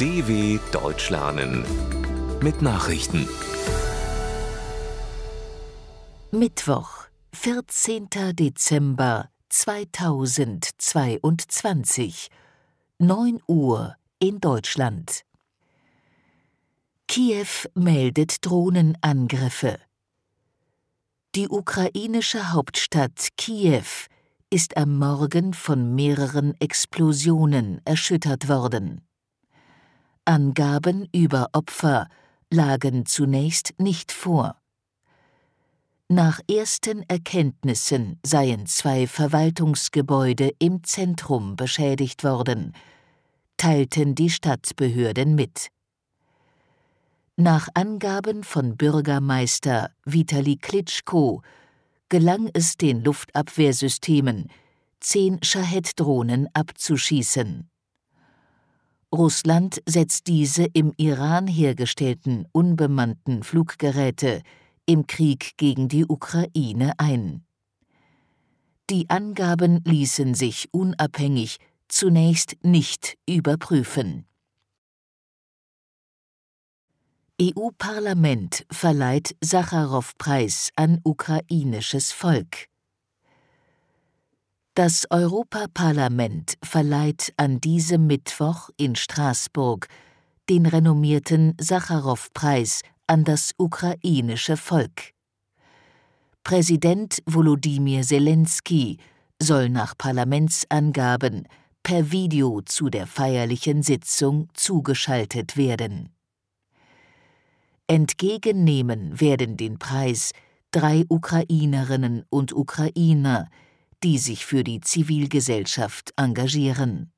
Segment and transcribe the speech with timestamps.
[0.00, 1.64] DW Deutsch lernen
[2.42, 3.28] mit Nachrichten.
[6.32, 8.08] Mittwoch, 14.
[8.32, 12.26] Dezember 2022,
[12.98, 15.22] 9 Uhr in Deutschland.
[17.06, 19.78] Kiew meldet Drohnenangriffe.
[21.36, 23.86] Die ukrainische Hauptstadt Kiew
[24.50, 29.06] ist am Morgen von mehreren Explosionen erschüttert worden.
[30.26, 32.08] Angaben über Opfer
[32.50, 34.56] lagen zunächst nicht vor.
[36.08, 42.74] Nach ersten Erkenntnissen seien zwei Verwaltungsgebäude im Zentrum beschädigt worden,
[43.58, 45.68] teilten die Stadtbehörden mit.
[47.36, 51.42] Nach Angaben von Bürgermeister Vitali Klitschko
[52.08, 54.50] gelang es den Luftabwehrsystemen,
[55.00, 57.68] zehn Shahed-Drohnen abzuschießen.
[59.14, 64.42] Russland setzt diese im Iran hergestellten unbemannten Fluggeräte
[64.86, 67.46] im Krieg gegen die Ukraine ein.
[68.90, 74.26] Die Angaben ließen sich unabhängig zunächst nicht überprüfen.
[77.40, 82.68] EU-Parlament verleiht Sacharow-Preis an ukrainisches Volk.
[84.76, 89.86] Das Europaparlament verleiht an diesem Mittwoch in Straßburg
[90.50, 95.12] den renommierten Sacharow-Preis an das ukrainische Volk.
[96.42, 98.98] Präsident Volodymyr Zelensky
[99.40, 101.46] soll nach Parlamentsangaben
[101.84, 106.08] per Video zu der feierlichen Sitzung zugeschaltet werden.
[107.86, 110.32] Entgegennehmen werden den Preis
[110.72, 113.46] drei Ukrainerinnen und Ukrainer,
[114.04, 117.10] die sich für die Zivilgesellschaft engagieren.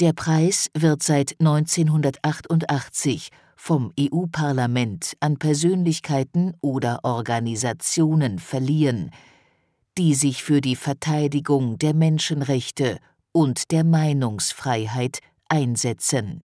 [0.00, 9.10] Der Preis wird seit 1988 vom EU-Parlament an Persönlichkeiten oder Organisationen verliehen,
[9.96, 12.98] die sich für die Verteidigung der Menschenrechte
[13.32, 16.42] und der Meinungsfreiheit einsetzen.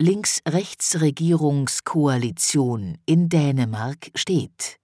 [0.00, 4.79] Links-Rechts-Regierungskoalition in Dänemark steht.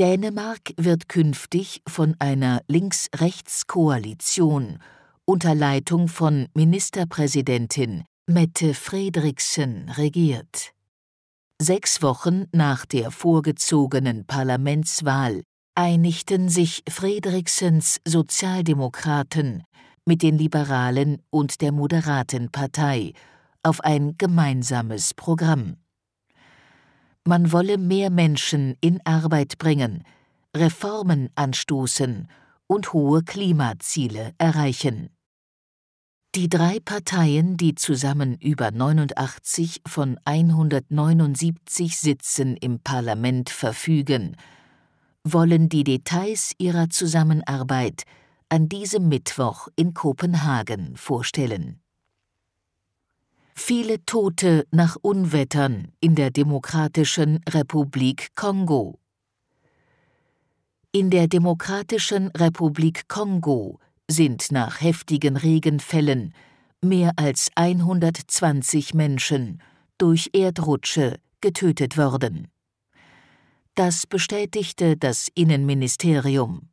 [0.00, 4.78] Dänemark wird künftig von einer Links-Rechts-Koalition
[5.26, 10.72] unter Leitung von Ministerpräsidentin Mette Frederiksen regiert.
[11.60, 15.42] Sechs Wochen nach der vorgezogenen Parlamentswahl
[15.74, 19.62] einigten sich Frederiksens Sozialdemokraten
[20.06, 23.12] mit den Liberalen und der Moderaten Partei
[23.62, 25.76] auf ein gemeinsames Programm.
[27.24, 30.02] Man wolle mehr Menschen in Arbeit bringen,
[30.56, 32.28] Reformen anstoßen
[32.66, 35.10] und hohe Klimaziele erreichen.
[36.34, 44.36] Die drei Parteien, die zusammen über 89 von 179 Sitzen im Parlament verfügen,
[45.22, 48.02] wollen die Details ihrer Zusammenarbeit
[48.48, 51.82] an diesem Mittwoch in Kopenhagen vorstellen.
[53.54, 58.98] Viele Tote nach Unwettern in der Demokratischen Republik Kongo.
[60.90, 63.78] In der Demokratischen Republik Kongo
[64.10, 66.34] sind nach heftigen Regenfällen
[66.80, 69.62] mehr als 120 Menschen
[69.98, 72.48] durch Erdrutsche getötet worden.
[73.74, 76.68] Das bestätigte das Innenministerium.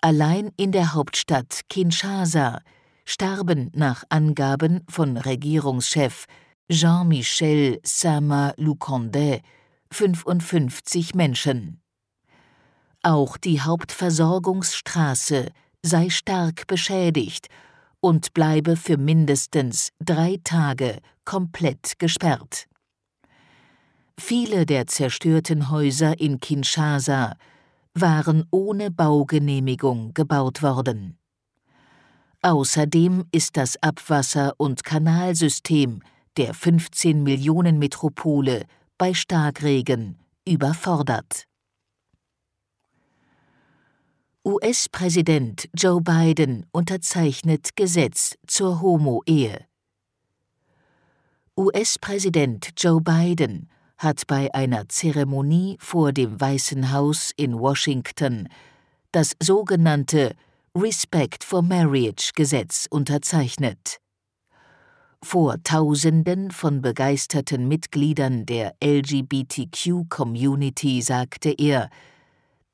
[0.00, 2.60] Allein in der Hauptstadt Kinshasa
[3.06, 6.26] starben nach Angaben von Regierungschef
[6.70, 9.40] Jean-Michel Sama Lukonde
[9.92, 11.80] 55 Menschen.
[13.02, 15.50] Auch die Hauptversorgungsstraße
[15.82, 17.46] sei stark beschädigt
[18.00, 22.66] und bleibe für mindestens drei Tage komplett gesperrt.
[24.18, 27.36] Viele der zerstörten Häuser in Kinshasa
[27.94, 31.18] waren ohne Baugenehmigung gebaut worden.
[32.46, 36.00] Außerdem ist das Abwasser- und Kanalsystem
[36.36, 38.66] der 15 Millionen Metropole
[38.98, 41.48] bei Starkregen überfordert.
[44.44, 49.66] US-Präsident Joe Biden unterzeichnet Gesetz zur Homo-Ehe.
[51.56, 58.48] US-Präsident Joe Biden hat bei einer Zeremonie vor dem Weißen Haus in Washington
[59.10, 60.36] das sogenannte
[60.78, 63.96] Respect for Marriage Gesetz unterzeichnet.
[65.22, 71.88] Vor Tausenden von begeisterten Mitgliedern der LGBTQ-Community sagte er,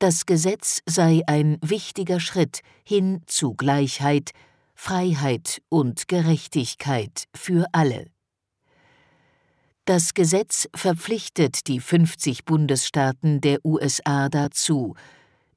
[0.00, 4.32] das Gesetz sei ein wichtiger Schritt hin zu Gleichheit,
[4.74, 8.10] Freiheit und Gerechtigkeit für alle.
[9.84, 14.96] Das Gesetz verpflichtet die 50 Bundesstaaten der USA dazu,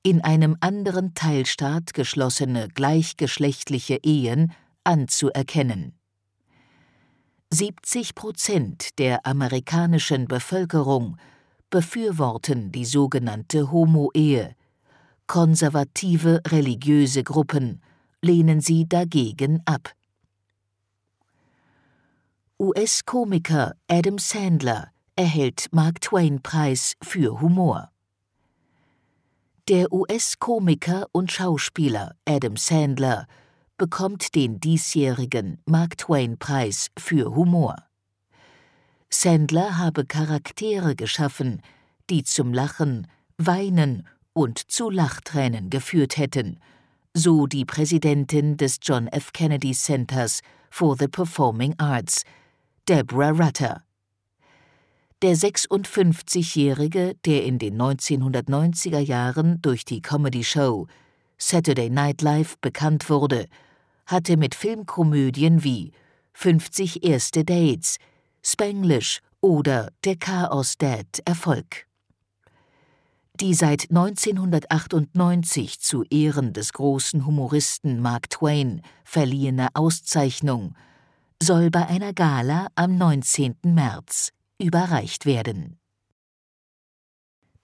[0.05, 4.53] in einem anderen Teilstaat geschlossene gleichgeschlechtliche Ehen
[4.83, 5.97] anzuerkennen.
[7.49, 11.17] 70 Prozent der amerikanischen Bevölkerung
[11.71, 14.55] befürworten die sogenannte Homo-Ehe.
[15.25, 17.81] Konservative religiöse Gruppen
[18.21, 19.91] lehnen sie dagegen ab.
[22.59, 27.89] US-Komiker Adam Sandler erhält Mark Twain-Preis für Humor.
[29.67, 33.25] Der US-Komiker und Schauspieler Adam Sandler
[33.79, 37.75] bekommt den diesjährigen Mark Twain-Preis für Humor.
[39.09, 41.63] Sandler habe Charaktere geschaffen,
[42.11, 43.07] die zum Lachen,
[43.39, 46.59] Weinen und zu Lachtränen geführt hätten,
[47.15, 49.33] so die Präsidentin des John F.
[49.33, 52.21] Kennedy Centers for the Performing Arts,
[52.87, 53.84] Deborah Rutter.
[55.25, 60.85] Der 56-Jährige, der in den 1990er Jahren durch die Comedy-Show
[61.39, 63.47] Saturday Night Live bekannt wurde,
[64.05, 65.93] hatte mit Filmkomödien wie
[66.33, 67.97] 50 erste Dates,
[68.43, 71.87] Spanglish oder Der Chaos Dad Erfolg.
[73.39, 80.75] Die seit 1998 zu Ehren des großen Humoristen Mark Twain verliehene Auszeichnung
[81.41, 83.55] soll bei einer Gala am 19.
[83.63, 85.79] März überreicht werden.